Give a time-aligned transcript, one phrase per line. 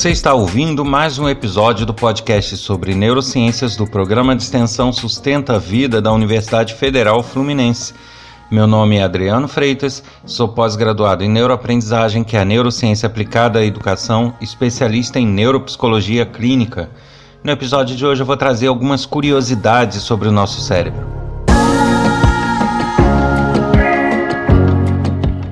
[0.00, 5.56] Você está ouvindo mais um episódio do podcast sobre neurociências do programa de extensão Sustenta
[5.56, 7.92] a Vida da Universidade Federal Fluminense.
[8.50, 13.62] Meu nome é Adriano Freitas, sou pós-graduado em neuroaprendizagem, que é a neurociência aplicada à
[13.62, 16.88] educação, especialista em neuropsicologia clínica.
[17.44, 21.06] No episódio de hoje eu vou trazer algumas curiosidades sobre o nosso cérebro.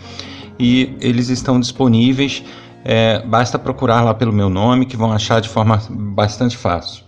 [0.62, 2.44] E eles estão disponíveis
[2.84, 7.04] é, basta procurar lá pelo meu nome que vão achar de forma bastante fácil.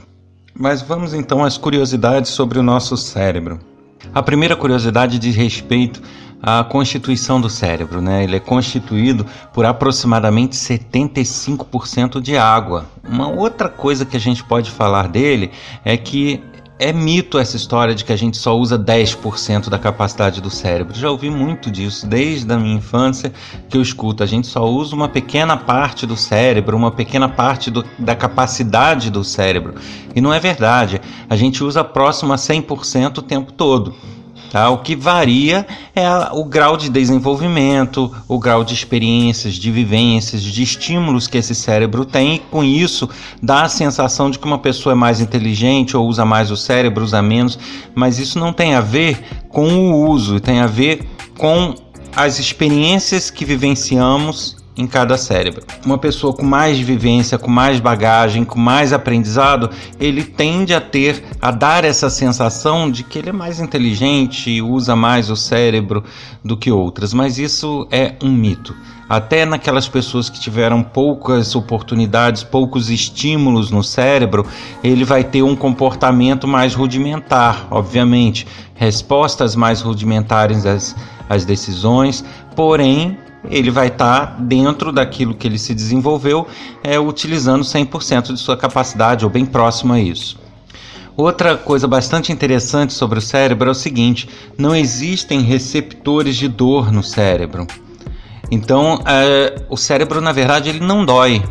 [0.54, 3.60] Mas vamos então às curiosidades sobre o nosso cérebro.
[4.14, 6.02] A primeira curiosidade diz respeito
[6.42, 8.02] à constituição do cérebro.
[8.02, 8.24] Né?
[8.24, 12.86] Ele é constituído por aproximadamente 75% de água.
[13.08, 15.50] Uma outra coisa que a gente pode falar dele
[15.84, 16.44] é que
[16.84, 20.94] é mito essa história de que a gente só usa 10% da capacidade do cérebro.
[20.94, 23.32] Já ouvi muito disso desde a minha infância
[23.70, 24.22] que eu escuto.
[24.22, 29.10] A gente só usa uma pequena parte do cérebro, uma pequena parte do, da capacidade
[29.10, 29.76] do cérebro.
[30.14, 31.00] E não é verdade.
[31.30, 33.96] A gente usa próximo a 100% o tempo todo.
[34.54, 34.70] Tá?
[34.70, 35.66] O que varia
[35.96, 41.56] é o grau de desenvolvimento, o grau de experiências, de vivências, de estímulos que esse
[41.56, 43.10] cérebro tem, e com isso
[43.42, 47.04] dá a sensação de que uma pessoa é mais inteligente ou usa mais o cérebro,
[47.04, 47.58] usa menos,
[47.96, 51.04] mas isso não tem a ver com o uso, tem a ver
[51.36, 51.74] com
[52.16, 55.64] as experiências que vivenciamos em cada cérebro.
[55.86, 59.70] Uma pessoa com mais vivência, com mais bagagem, com mais aprendizado,
[60.00, 64.62] ele tende a ter, a dar essa sensação de que ele é mais inteligente e
[64.62, 66.04] usa mais o cérebro
[66.44, 68.76] do que outras, mas isso é um mito.
[69.08, 74.46] Até naquelas pessoas que tiveram poucas oportunidades, poucos estímulos no cérebro,
[74.84, 80.96] ele vai ter um comportamento mais rudimentar, obviamente, respostas mais rudimentares às,
[81.30, 82.24] às decisões,
[82.56, 83.18] porém
[83.50, 86.48] ele vai estar tá dentro daquilo que ele se desenvolveu,
[86.84, 90.42] é, utilizando 100% de sua capacidade, ou bem próximo a isso.
[91.16, 94.28] Outra coisa bastante interessante sobre o cérebro é o seguinte:
[94.58, 97.68] não existem receptores de dor no cérebro.
[98.50, 101.44] Então, é, o cérebro, na verdade, ele não dói.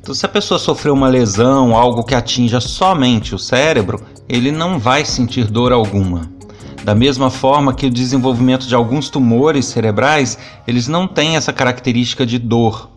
[0.00, 4.78] Então, se a pessoa sofreu uma lesão, algo que atinja somente o cérebro, ele não
[4.78, 6.37] vai sentir dor alguma.
[6.84, 12.24] Da mesma forma que o desenvolvimento de alguns tumores cerebrais, eles não têm essa característica
[12.24, 12.88] de dor,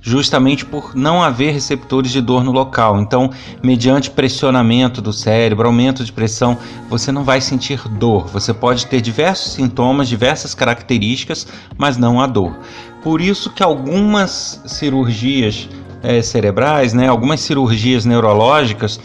[0.00, 3.00] justamente por não haver receptores de dor no local.
[3.00, 3.30] Então,
[3.62, 6.58] mediante pressionamento do cérebro, aumento de pressão,
[6.90, 8.26] você não vai sentir dor.
[8.28, 11.46] Você pode ter diversos sintomas, diversas características,
[11.78, 12.54] mas não a dor.
[13.02, 15.68] Por isso que algumas cirurgias
[16.02, 19.00] é, cerebrais, né, algumas cirurgias neurológicas,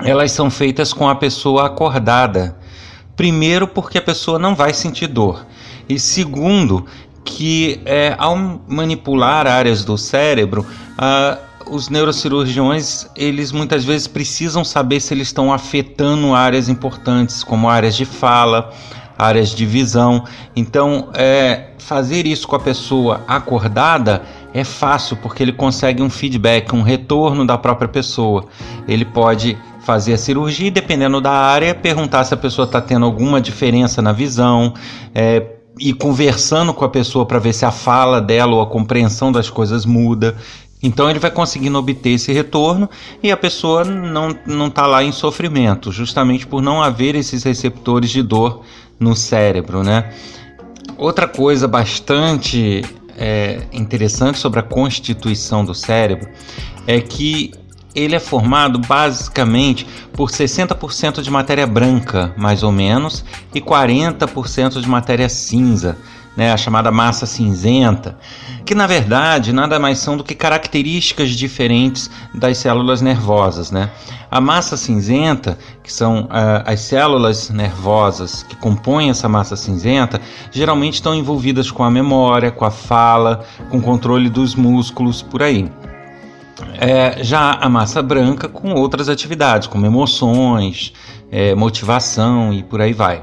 [0.00, 2.56] elas são feitas com a pessoa acordada.
[3.18, 5.44] Primeiro, porque a pessoa não vai sentir dor.
[5.88, 6.86] E segundo,
[7.24, 8.36] que é, ao
[8.68, 15.52] manipular áreas do cérebro, uh, os neurocirurgiões eles muitas vezes precisam saber se eles estão
[15.52, 18.72] afetando áreas importantes, como áreas de fala,
[19.18, 20.24] áreas de visão.
[20.54, 24.22] Então, é, fazer isso com a pessoa acordada
[24.54, 28.46] é fácil porque ele consegue um feedback, um retorno da própria pessoa.
[28.86, 29.58] Ele pode
[29.88, 34.02] fazer a cirurgia e, dependendo da área, perguntar se a pessoa está tendo alguma diferença
[34.02, 34.74] na visão,
[35.14, 35.46] é,
[35.80, 39.48] e conversando com a pessoa para ver se a fala dela ou a compreensão das
[39.48, 40.36] coisas muda.
[40.82, 42.86] Então ele vai conseguindo obter esse retorno
[43.22, 48.22] e a pessoa não está lá em sofrimento, justamente por não haver esses receptores de
[48.22, 48.60] dor
[49.00, 50.12] no cérebro, né?
[50.98, 52.84] Outra coisa bastante
[53.16, 56.28] é, interessante sobre a constituição do cérebro
[56.86, 57.52] é que
[57.98, 63.24] ele é formado basicamente por 60% de matéria branca, mais ou menos,
[63.54, 65.96] e 40% de matéria cinza.
[66.36, 68.16] né, a chamada massa cinzenta,
[68.64, 73.72] que na verdade nada mais são do que características diferentes das células nervosas.
[73.72, 73.90] Né?
[74.30, 80.20] A massa cinzenta, que são uh, as células nervosas que compõem essa massa cinzenta,
[80.52, 85.42] geralmente estão envolvidas com a memória, com a fala, com o controle dos músculos, por
[85.42, 85.68] aí.
[86.80, 90.92] É, já a massa branca com outras atividades, como emoções,
[91.30, 93.22] é, motivação e por aí vai.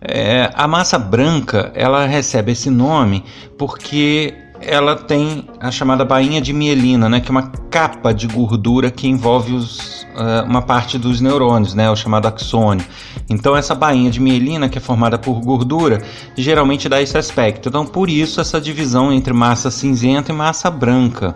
[0.00, 3.24] É, a massa branca ela recebe esse nome
[3.58, 8.90] porque ela tem a chamada bainha de mielina, né, que é uma capa de gordura
[8.90, 12.84] que envolve os, uh, uma parte dos neurônios, né, o chamado axônio.
[13.28, 16.02] Então essa bainha de mielina, que é formada por gordura,
[16.36, 17.68] geralmente dá esse aspecto.
[17.68, 21.34] Então por isso essa divisão entre massa cinzenta e massa branca.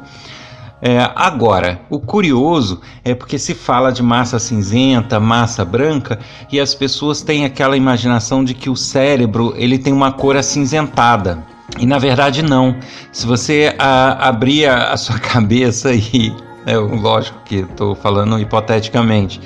[0.81, 6.21] É, agora, o curioso é porque se fala de massa cinzenta, massa branca,
[6.53, 11.45] e as pessoas têm aquela imaginação de que o cérebro ele tem uma cor acinzentada.
[11.79, 12.77] E na verdade não.
[13.13, 16.33] Se você a, abrir a, a sua cabeça e
[16.65, 19.41] é, lógico que estou falando hipoteticamente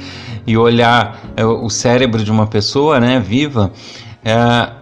[0.46, 3.72] e olhar é, o cérebro de uma pessoa, né, viva,
[4.24, 4.34] é,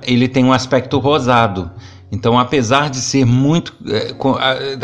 [0.02, 1.70] ele tem um aspecto rosado.
[2.12, 3.74] Então, apesar de ser muito.
[3.86, 4.14] É,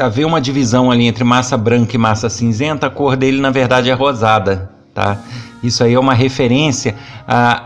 [0.03, 3.91] haver uma divisão ali entre massa branca e massa cinzenta, a cor dele na verdade
[3.91, 4.71] é rosada.
[4.95, 5.19] Tá?
[5.63, 6.95] Isso aí é uma referência
[7.27, 7.65] à,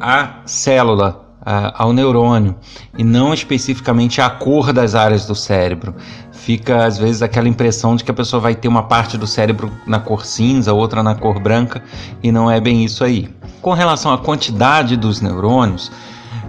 [0.00, 2.56] à célula, à, ao neurônio,
[2.96, 5.94] e não especificamente à cor das áreas do cérebro.
[6.32, 9.70] Fica às vezes aquela impressão de que a pessoa vai ter uma parte do cérebro
[9.86, 11.82] na cor cinza, outra na cor branca,
[12.20, 13.28] e não é bem isso aí.
[13.60, 15.92] Com relação à quantidade dos neurônios,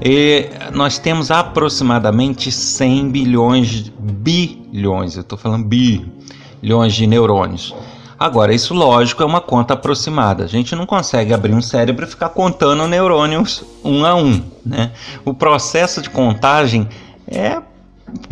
[0.06, 7.74] e nós temos aproximadamente 100 bilhões, bilhões, eu estou falando bilhões de neurônios.
[8.20, 10.44] Agora, isso lógico é uma conta aproximada.
[10.44, 14.42] A gente não consegue abrir um cérebro e ficar contando neurônios um a um.
[14.66, 14.92] Né?
[15.24, 16.88] O processo de contagem
[17.26, 17.62] é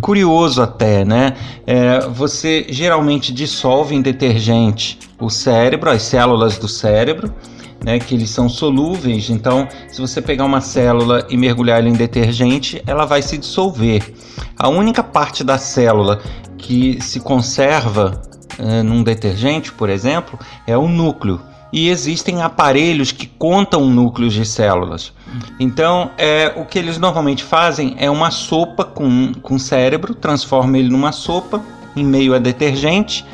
[0.02, 1.36] curioso até, né?
[1.66, 7.34] É, você geralmente dissolve em detergente o cérebro, as células do cérebro,
[7.84, 9.30] né, que eles são solúveis.
[9.30, 14.14] Então, se você pegar uma célula e mergulhar ela em detergente, ela vai se dissolver.
[14.58, 16.22] A única parte da célula
[16.58, 18.22] que se conserva
[18.60, 21.42] é, num detergente, por exemplo, é o núcleo.
[21.74, 25.14] E existem aparelhos que contam núcleos de células.
[25.58, 30.90] Então, é, o que eles normalmente fazem é uma sopa com, com cérebro, transforma ele
[30.90, 31.64] numa sopa
[31.96, 33.26] em meio a detergente,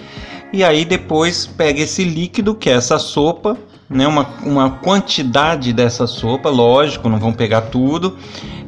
[0.53, 3.57] e aí depois pega esse líquido, que é essa sopa,
[3.89, 8.17] né, uma, uma quantidade dessa sopa, lógico, não vão pegar tudo,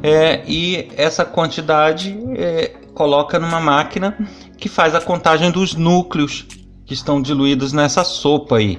[0.02, 4.16] é, e essa quantidade é, coloca numa máquina
[4.56, 6.46] que faz a contagem dos núcleos
[6.86, 8.78] que estão diluídos nessa sopa aí.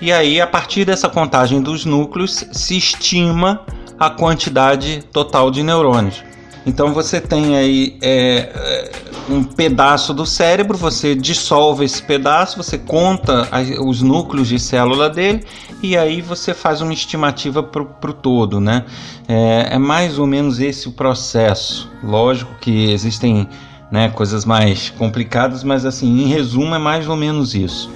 [0.00, 3.64] E aí, a partir dessa contagem dos núcleos, se estima
[3.98, 6.22] a quantidade total de neurônios.
[6.66, 8.90] Então você tem aí é, é
[9.28, 13.48] um pedaço do cérebro, você dissolve esse pedaço, você conta
[13.82, 15.44] os núcleos de célula dele
[15.82, 18.84] e aí você faz uma estimativa para o todo, né?
[19.28, 21.90] É, é, mais ou menos esse o processo.
[22.02, 23.48] Lógico que existem
[23.90, 27.90] né, coisas mais complicadas, mas assim, em resumo é mais ou menos isso.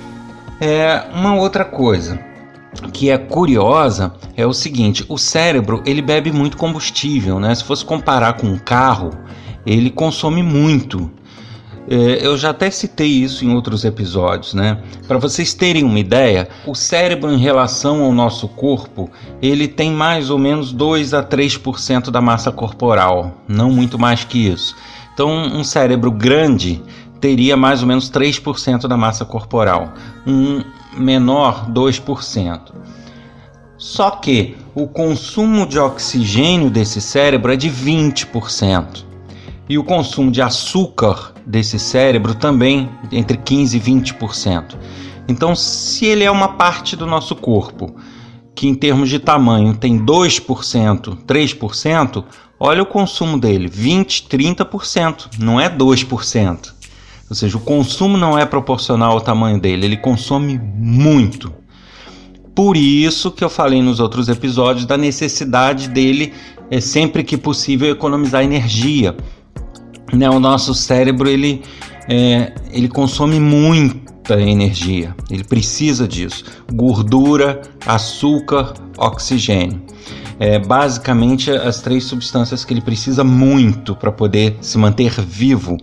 [0.60, 2.27] É, uma outra coisa
[2.92, 7.54] que é curiosa é o seguinte: o cérebro ele bebe muito combustível, né?
[7.54, 9.10] Se fosse comparar com um carro,
[9.66, 11.10] ele consome muito.
[11.90, 14.78] É, eu já até citei isso em outros episódios, né?
[15.06, 19.10] Para vocês terem uma ideia, o cérebro em relação ao nosso corpo,
[19.40, 24.48] ele tem mais ou menos 2 a 3% da massa corporal, não muito mais que
[24.48, 24.76] isso.
[25.14, 26.82] Então, um cérebro grande
[27.20, 29.94] teria mais ou menos 3% da massa corporal,
[30.26, 30.62] um
[30.98, 32.72] menor 2%.
[33.76, 39.04] Só que o consumo de oxigênio desse cérebro é de 20%.
[39.68, 44.76] E o consumo de açúcar desse cérebro também entre 15 e 20%.
[45.28, 47.94] Então, se ele é uma parte do nosso corpo
[48.54, 52.24] que em termos de tamanho tem 2%, 3%,
[52.58, 56.77] olha o consumo dele, 20, 30%, não é 2%.
[57.28, 61.52] Ou seja, o consumo não é proporcional ao tamanho dele, ele consome muito.
[62.54, 66.32] Por isso que eu falei nos outros episódios da necessidade dele,
[66.70, 69.14] é, sempre que possível, economizar energia
[70.12, 71.62] né, o nosso cérebro ele,
[72.08, 76.44] é, ele consome muita energia, ele precisa disso.
[76.72, 79.82] Gordura, açúcar, oxigênio.
[80.38, 85.76] É basicamente as três substâncias que ele precisa muito para poder se manter vivo.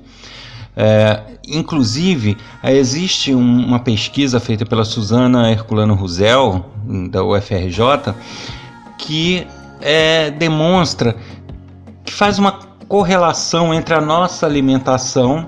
[0.78, 6.66] É, inclusive, existe um, uma pesquisa feita pela Susana Herculano Rusel,
[7.10, 8.14] da UFRJ,
[8.98, 9.48] que
[9.82, 11.16] é, demonstra
[12.04, 15.48] que faz uma correlação entre a nossa alimentação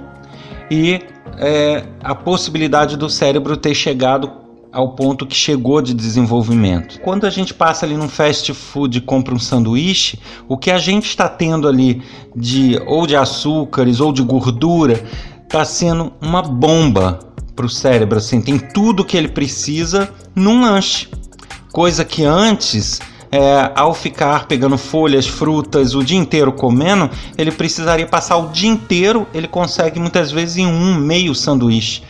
[0.71, 1.01] e
[1.37, 4.46] é, a possibilidade do cérebro ter chegado
[4.77, 7.01] ao ponto que chegou de desenvolvimento.
[7.01, 10.77] Quando a gente passa ali num fast food e compra um sanduíche, o que a
[10.77, 12.03] gente está tendo ali
[12.35, 15.03] de ou de açúcares ou de gordura
[15.43, 17.17] está sendo uma bomba
[17.55, 18.19] para o cérebro.
[18.19, 21.07] Assim, tem tudo que ele precisa num lanche,
[21.71, 22.99] coisa que antes
[23.31, 28.69] é, ao ficar pegando folhas, frutas o dia inteiro comendo, ele precisaria passar o dia
[28.69, 32.03] inteiro, ele consegue muitas vezes em um meio sanduíche.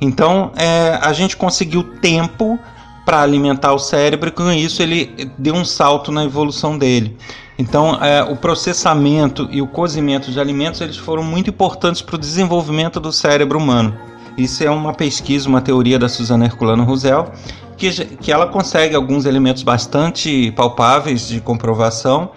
[0.00, 2.58] Então é, a gente conseguiu tempo
[3.04, 7.16] para alimentar o cérebro e com isso ele deu um salto na evolução dele.
[7.58, 12.18] Então é, o processamento e o cozimento de alimentos eles foram muito importantes para o
[12.18, 13.96] desenvolvimento do cérebro humano.
[14.38, 17.30] Isso é uma pesquisa, uma teoria da Susana Herculano Rosel,
[17.76, 22.30] que, que ela consegue alguns elementos bastante palpáveis de comprovação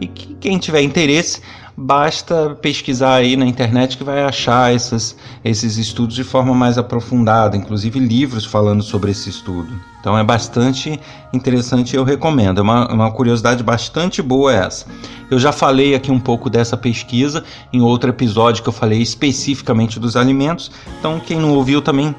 [0.00, 1.40] e que quem tiver interesse
[1.80, 7.56] basta pesquisar aí na internet que vai achar essas, esses estudos de forma mais aprofundada,
[7.56, 9.72] inclusive livros falando sobre esse estudo.
[10.00, 10.98] Então é bastante
[11.32, 12.58] interessante e eu recomendo.
[12.58, 14.86] É uma, uma curiosidade bastante boa essa.
[15.30, 20.00] Eu já falei aqui um pouco dessa pesquisa em outro episódio que eu falei especificamente
[20.00, 20.72] dos alimentos.
[20.98, 22.12] Então quem não ouviu também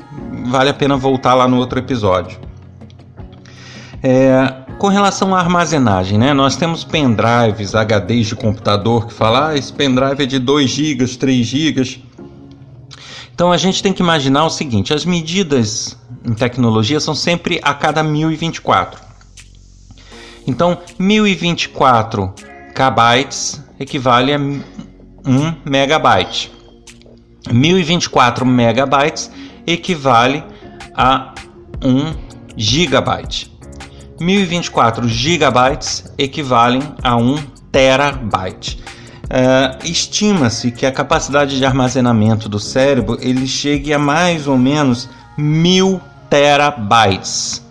[0.46, 2.40] vale a pena voltar lá no outro episódio.
[4.02, 6.34] É, com relação à armazenagem, né?
[6.34, 11.06] Nós temos pendrives, HDs de computador que falam, ah, esse pendrive é de 2 GB,
[11.06, 12.02] 3 GB.
[13.36, 17.74] Então a gente tem que imaginar o seguinte: as medidas em tecnologia são sempre a
[17.74, 19.02] cada 1024.
[20.48, 22.34] Então, 1024
[22.74, 24.62] kbytes equivale a 1
[25.66, 26.52] megabyte.
[27.52, 29.30] 1024 megabytes
[29.68, 30.44] equivale
[30.96, 31.34] a
[31.84, 32.14] 1
[32.56, 33.59] gigabyte.
[34.20, 37.38] 1024 gigabytes equivalem a 1
[37.72, 38.82] terabyte.
[39.26, 45.08] Uh, Estima-se que a capacidade de armazenamento do cérebro ele chegue a mais ou menos
[45.38, 47.64] mil terabytes,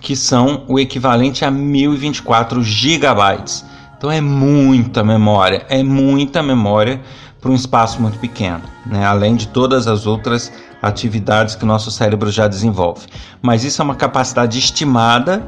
[0.00, 3.64] que são o equivalente a 1024 gigabytes.
[3.96, 7.00] Então é muita memória, é muita memória
[7.40, 9.06] para um espaço muito pequeno, né?
[9.06, 13.06] além de todas as outras atividades que o nosso cérebro já desenvolve.
[13.40, 15.42] Mas isso é uma capacidade estimada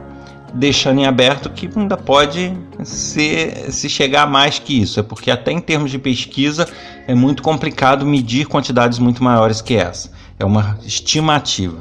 [0.55, 2.53] deixando em aberto que ainda pode
[2.85, 5.01] ser, se chegar a mais que isso.
[5.01, 6.67] É porque até em termos de pesquisa
[7.07, 10.11] é muito complicado medir quantidades muito maiores que essa.
[10.39, 11.79] É uma estimativa.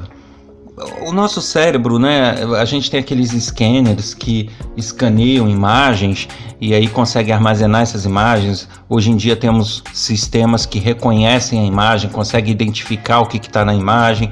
[1.04, 2.36] O nosso cérebro, né?
[2.56, 6.28] A gente tem aqueles scanners que escaneiam imagens
[6.60, 8.68] e aí conseguem armazenar essas imagens.
[8.88, 13.74] Hoje em dia temos sistemas que reconhecem a imagem, conseguem identificar o que está na
[13.74, 14.30] imagem,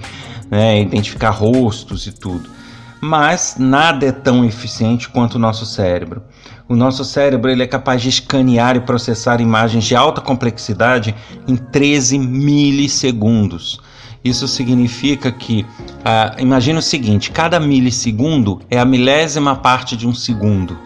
[0.48, 0.80] né?
[0.80, 2.56] identificar rostos e tudo
[3.00, 6.22] mas nada é tão eficiente quanto o nosso cérebro.
[6.68, 11.14] O nosso cérebro ele é capaz de escanear e processar imagens de alta complexidade
[11.46, 13.80] em 13 milissegundos.
[14.24, 15.64] Isso significa que,
[16.04, 20.76] ah, imagine o seguinte: cada milissegundo é a milésima parte de um segundo.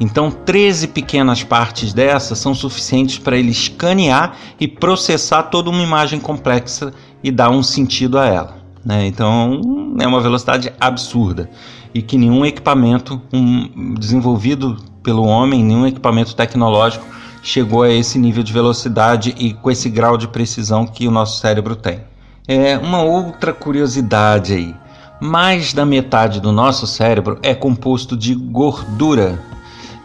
[0.00, 6.18] Então, 13 pequenas partes dessas são suficientes para ele escanear e processar toda uma imagem
[6.18, 8.63] complexa e dar um sentido a ela.
[8.84, 9.06] Né?
[9.06, 11.48] Então é uma velocidade absurda
[11.94, 17.06] e que nenhum equipamento um, desenvolvido pelo homem, nenhum equipamento tecnológico
[17.42, 21.40] chegou a esse nível de velocidade e com esse grau de precisão que o nosso
[21.40, 22.00] cérebro tem.
[22.48, 24.74] É uma outra curiosidade aí.
[25.20, 29.40] Mais da metade do nosso cérebro é composto de gordura.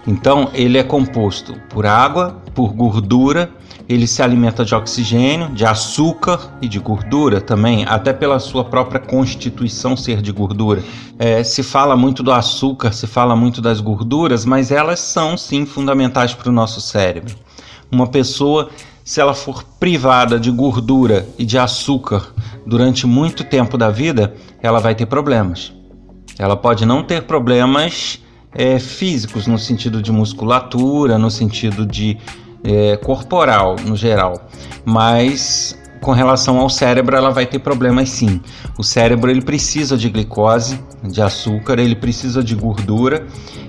[0.06, 3.50] Então, ele é composto por água, por gordura
[3.90, 9.00] ele se alimenta de oxigênio, de açúcar e de gordura também, até pela sua própria
[9.00, 10.84] constituição ser de gordura.
[11.18, 15.66] É, se fala muito do açúcar, se fala muito das gorduras, mas elas são sim
[15.66, 17.36] fundamentais para o nosso cérebro.
[17.92, 18.70] Uma pessoa,
[19.04, 22.32] se ela for privada de gordura e de açúcar
[22.68, 25.74] durante muito tempo da vida, ela vai ter problemas.
[26.38, 28.22] Ela pode não ter problemas
[28.54, 32.18] é, físicos, no sentido de musculatura, no sentido de
[32.64, 34.50] é, corporal no geral,
[34.86, 38.42] mas com relação ao cérebro ela vai ter problemas sim.
[38.78, 43.26] O cérebro ele precisa de glicose, de açúcar, ele precisa de gordura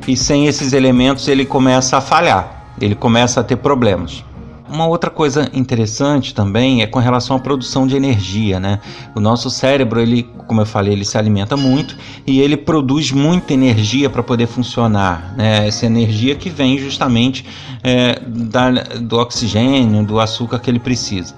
[0.07, 4.25] e sem esses elementos ele começa a falhar, ele começa a ter problemas.
[4.71, 8.79] Uma outra coisa interessante também é com relação à produção de energia, né?
[9.17, 13.53] O nosso cérebro, ele, como eu falei, ele se alimenta muito e ele produz muita
[13.53, 15.67] energia para poder funcionar, né?
[15.67, 17.45] Essa energia que vem justamente
[17.83, 21.35] é, da, do oxigênio, do açúcar que ele precisa.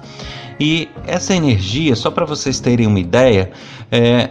[0.61, 3.51] E essa energia, só para vocês terem uma ideia,
[3.91, 4.29] é,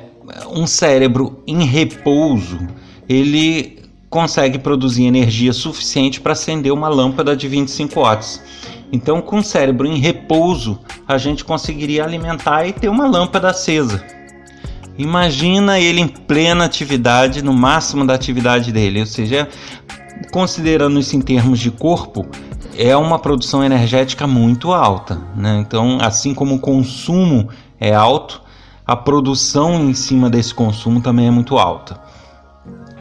[0.51, 2.59] um cérebro em repouso,
[3.09, 3.79] ele
[4.09, 8.41] consegue produzir energia suficiente para acender uma lâmpada de 25 watts.
[8.91, 14.03] Então, com o cérebro em repouso, a gente conseguiria alimentar e ter uma lâmpada acesa.
[14.97, 19.47] Imagina ele em plena atividade, no máximo da atividade dele, ou seja,
[20.31, 22.27] considerando isso em termos de corpo,
[22.77, 25.19] é uma produção energética muito alta.
[25.35, 25.59] Né?
[25.59, 28.41] Então, assim como o consumo é alto,
[28.85, 31.99] a produção em cima desse consumo também é muito alta.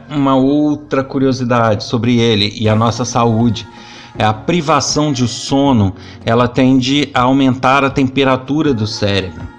[0.09, 3.67] Uma outra curiosidade sobre ele e a nossa saúde
[4.19, 9.51] a privação de sono, ela tende a aumentar a temperatura do cérebro.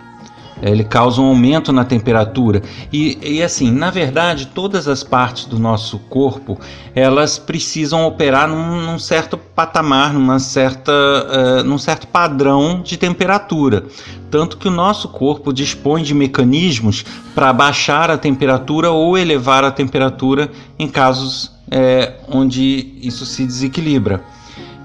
[0.62, 2.62] Ele causa um aumento na temperatura.
[2.92, 6.56] E, e, assim, na verdade, todas as partes do nosso corpo
[6.94, 13.84] elas precisam operar num, num certo patamar, numa certa, uh, num certo padrão de temperatura,
[14.30, 17.04] tanto que o nosso corpo dispõe de mecanismos
[17.34, 24.22] para baixar a temperatura ou elevar a temperatura em casos é, onde isso se desequilibra.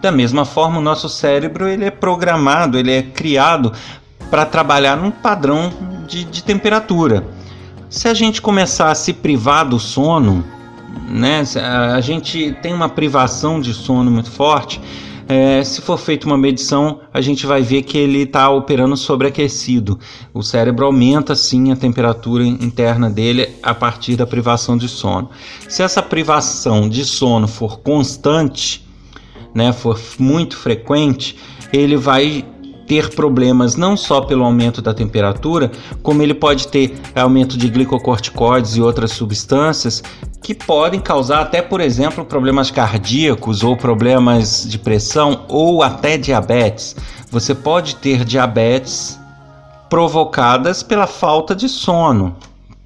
[0.01, 3.74] Da mesma forma, o nosso cérebro ele é programado, ele é criado
[4.30, 5.72] para trabalhar num padrão
[6.08, 7.25] de, de, temperatura.
[7.89, 10.44] Se a gente começar a se privar do sono,
[11.10, 11.44] né,
[11.96, 14.82] a gente tem uma privação de sono muito forte.
[15.30, 20.00] É, se for feita uma medição, a gente vai ver que ele está operando sobreaquecido.
[20.34, 25.30] O cérebro aumenta sim a temperatura interna dele a partir da privação de sono.
[25.68, 28.87] Se essa privação de sono for constante,
[29.58, 31.36] né, for muito frequente,
[31.74, 32.46] ele vai
[32.86, 35.72] ter problemas não só pelo aumento da temperatura,
[36.04, 40.04] como ele pode ter aumento de glicocorticoides e outras substâncias
[40.44, 46.96] que podem causar até, por exemplo, problemas cardíacos ou problemas de pressão ou até diabetes.
[47.32, 49.20] Você pode ter diabetes
[49.90, 52.36] provocadas pela falta de sono,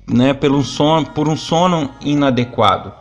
[0.07, 3.00] né, pelo sono, por um sono inadequado.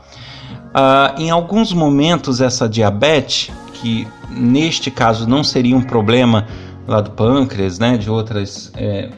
[0.70, 6.46] Uh, em alguns momentos, essa diabetes, que neste caso não seria um problema
[6.86, 9.10] lá do pâncreas, né, de outras é,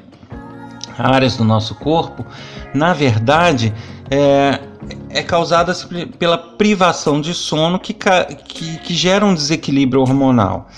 [0.98, 2.24] áreas do nosso corpo,
[2.74, 3.72] na verdade
[4.10, 4.60] é,
[5.10, 5.74] é causada
[6.18, 10.68] pela privação de sono que, que, que gera um desequilíbrio hormonal.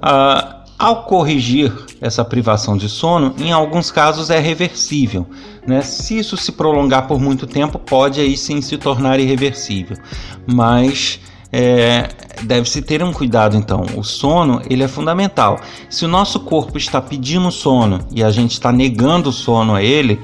[0.00, 5.26] Ah, ao corrigir essa privação de sono, em alguns casos é reversível.
[5.66, 5.82] Né?
[5.82, 9.96] Se isso se prolongar por muito tempo, pode aí sim se tornar irreversível.
[10.46, 11.20] Mas
[11.52, 12.08] é,
[12.42, 13.86] deve-se ter um cuidado então.
[13.96, 15.60] O sono ele é fundamental.
[15.88, 19.82] Se o nosso corpo está pedindo sono e a gente está negando o sono a
[19.82, 20.20] ele,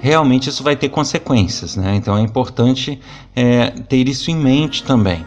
[0.00, 1.94] realmente isso vai ter consequências, né?
[1.94, 3.00] Então é importante
[3.36, 5.24] é, ter isso em mente também.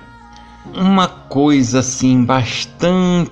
[0.75, 3.31] Uma coisa assim bastante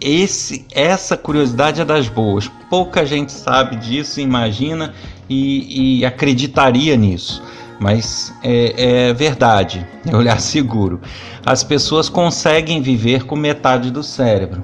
[0.00, 2.50] esse essa curiosidade é das boas.
[2.68, 4.92] Pouca gente sabe disso, imagina
[5.28, 7.42] e, e acreditaria nisso
[7.80, 11.00] mas é, é verdade, é olhar seguro.
[11.44, 14.62] As pessoas conseguem viver com metade do cérebro.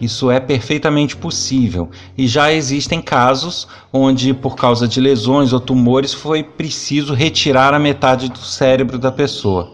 [0.00, 1.88] Isso é perfeitamente possível
[2.18, 7.78] e já existem casos onde, por causa de lesões ou tumores, foi preciso retirar a
[7.78, 9.72] metade do cérebro da pessoa.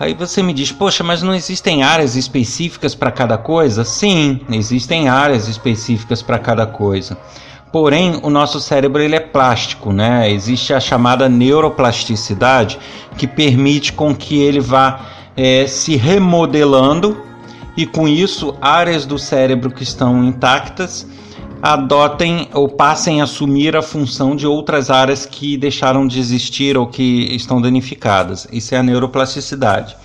[0.00, 3.84] Aí você me diz, poxa, mas não existem áreas específicas para cada coisa?
[3.84, 7.18] Sim, existem áreas específicas para cada coisa.
[7.72, 10.30] Porém, o nosso cérebro ele é plástico, né?
[10.30, 12.78] Existe a chamada neuroplasticidade
[13.16, 15.00] que permite com que ele vá
[15.36, 17.20] é, se remodelando
[17.76, 21.06] e com isso áreas do cérebro que estão intactas
[21.62, 26.86] adotem ou passem a assumir a função de outras áreas que deixaram de existir ou
[26.86, 28.46] que estão danificadas.
[28.52, 29.96] Isso é a neuroplasticidade.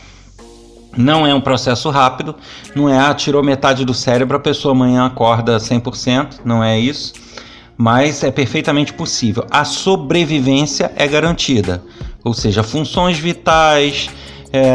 [0.96, 2.36] Não é um processo rápido,
[2.76, 7.14] não é ah, tirou metade do cérebro, a pessoa amanhã acorda 100%, não é isso
[7.78, 9.46] mas é perfeitamente possível.
[9.50, 11.84] A sobrevivência é garantida,
[12.24, 14.10] ou seja, funções vitais,
[14.54, 14.70] é,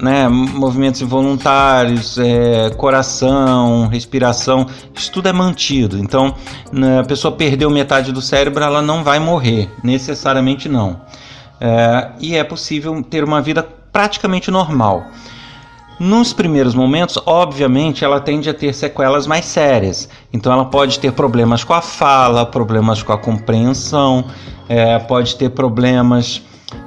[0.00, 5.98] né, movimentos involuntários, é, coração, respiração, isso tudo é mantido.
[5.98, 6.32] Então,
[6.70, 11.00] né, a pessoa perdeu metade do cérebro, ela não vai morrer, necessariamente não.
[11.60, 15.06] É, e é possível ter uma vida praticamente normal.
[15.98, 20.08] Nos primeiros momentos, obviamente, ela tende a ter sequelas mais sérias.
[20.32, 24.26] Então, ela pode ter problemas com a fala, problemas com a compreensão,
[24.68, 26.42] é, pode ter problemas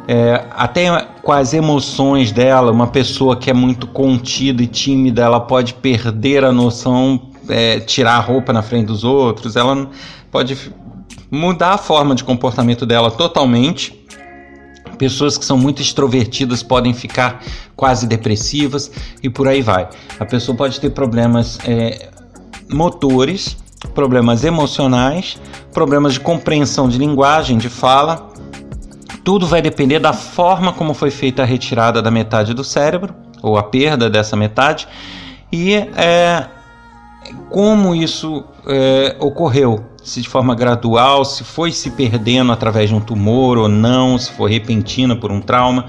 [0.08, 2.72] é, até com as emoções dela.
[2.72, 8.16] Uma pessoa que é muito contida e tímida, ela pode perder a noção, é, tirar
[8.16, 9.56] a roupa na frente dos outros.
[9.56, 9.90] Ela
[10.32, 10.58] pode
[11.32, 14.00] mudar a forma de comportamento dela totalmente
[15.00, 17.42] Pessoas que são muito extrovertidas podem ficar
[17.74, 18.92] quase depressivas
[19.24, 19.88] e por aí vai.
[20.20, 22.10] A pessoa pode ter problemas é,
[22.70, 23.56] motores,
[23.96, 25.40] problemas emocionais,
[25.74, 28.29] problemas de compreensão de linguagem, de fala.
[29.30, 33.14] Tudo vai depender da forma como foi feita a retirada da metade do cérebro
[33.44, 34.88] ou a perda dessa metade
[35.52, 36.48] e é,
[37.48, 43.00] como isso é, ocorreu, se de forma gradual, se foi se perdendo através de um
[43.00, 45.86] tumor ou não, se foi repentina por um trauma,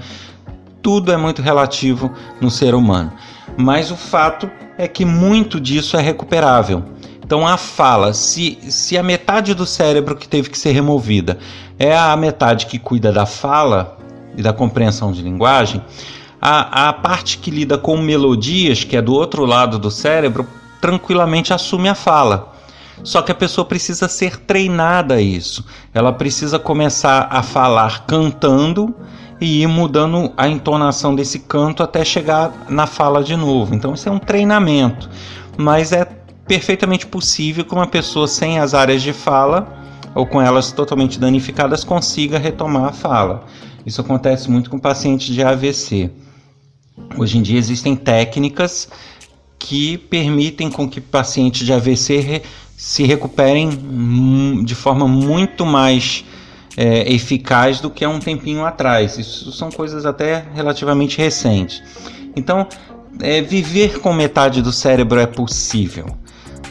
[0.79, 3.11] tudo é muito relativo no ser humano.
[3.57, 6.83] Mas o fato é que muito disso é recuperável.
[7.31, 11.39] Então a fala, se, se a metade do cérebro que teve que ser removida
[11.81, 13.97] é a metade que cuida da fala
[14.37, 15.81] e da compreensão de linguagem,
[16.39, 20.47] a, a parte que lida com melodias, que é do outro lado do cérebro,
[20.79, 22.53] tranquilamente assume a fala.
[23.03, 25.65] Só que a pessoa precisa ser treinada a isso.
[25.91, 28.93] Ela precisa começar a falar cantando
[29.39, 33.73] e ir mudando a entonação desse canto até chegar na fala de novo.
[33.73, 35.09] Então isso é um treinamento,
[35.57, 36.05] mas é
[36.47, 39.80] perfeitamente possível que uma pessoa sem as áreas de fala
[40.13, 43.45] ou com elas totalmente danificadas consiga retomar a fala.
[43.85, 46.11] Isso acontece muito com pacientes de AVC.
[47.17, 48.87] Hoje em dia existem técnicas
[49.57, 52.41] que permitem com que pacientes de AVC re
[52.75, 53.69] se recuperem
[54.65, 56.25] de forma muito mais
[56.75, 59.19] é, eficaz do que há um tempinho atrás.
[59.19, 61.83] Isso são coisas até relativamente recentes.
[62.35, 62.67] Então,
[63.19, 66.07] é, viver com metade do cérebro é possível,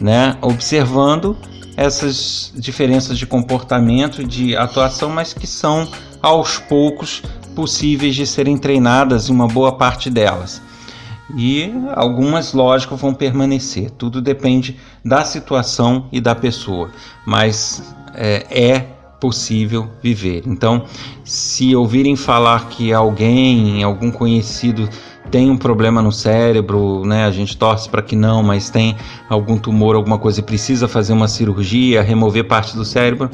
[0.01, 0.37] né?
[0.41, 1.37] Observando
[1.81, 5.89] essas diferenças de comportamento, de atuação, mas que são
[6.21, 7.23] aos poucos
[7.57, 10.61] possíveis de serem treinadas em uma boa parte delas.
[11.35, 13.91] E algumas, lógico, vão permanecer.
[13.93, 16.91] Tudo depende da situação e da pessoa,
[17.25, 18.81] mas é, é
[19.19, 20.43] possível viver.
[20.47, 20.85] Então,
[21.25, 24.87] se ouvirem falar que alguém, algum conhecido
[25.31, 27.25] tem um problema no cérebro, né?
[27.25, 28.97] A gente torce para que não, mas tem
[29.29, 33.31] algum tumor, alguma coisa e precisa fazer uma cirurgia, remover parte do cérebro,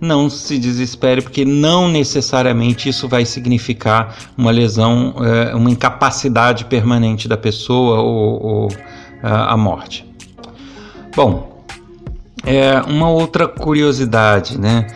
[0.00, 7.28] não se desespere, porque não necessariamente isso vai significar uma lesão, é, uma incapacidade permanente
[7.28, 8.68] da pessoa ou, ou
[9.22, 10.06] a morte.
[11.14, 11.64] Bom,
[12.44, 14.86] é, uma outra curiosidade, né?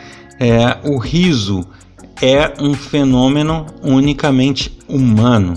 [0.40, 1.66] É, o riso
[2.22, 5.54] é um fenômeno unicamente humano.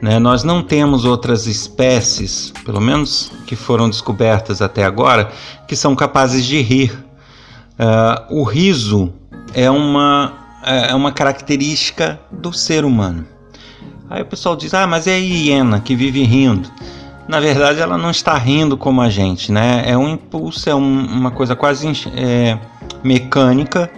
[0.00, 0.18] Né?
[0.18, 5.30] Nós não temos outras espécies, pelo menos que foram descobertas até agora,
[5.66, 7.06] que são capazes de rir
[7.78, 9.12] Uh, o riso
[9.52, 10.32] é uma,
[10.64, 13.26] é uma característica do ser humano.
[14.08, 16.70] Aí o pessoal diz: ah, mas é a hiena que vive rindo.
[17.28, 19.82] Na verdade, ela não está rindo como a gente, né?
[19.84, 22.58] É um impulso, é um, uma coisa quase é,
[23.04, 23.90] mecânica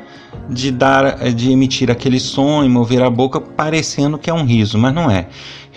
[0.48, 4.76] de dar, de emitir aquele som e mover a boca parecendo que é um riso,
[4.76, 5.28] mas não é.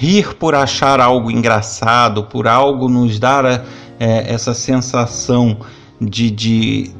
[0.01, 3.45] Rir por achar algo engraçado, por algo nos dar
[3.99, 5.59] é, essa sensação
[6.01, 6.91] de, de,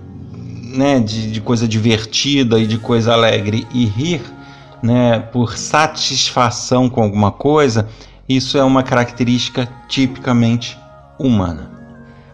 [0.76, 4.22] né, de, de coisa divertida e de coisa alegre e rir
[4.84, 7.90] né, por satisfação com alguma coisa,
[8.30, 10.78] isso é uma característica tipicamente
[11.18, 11.72] humana.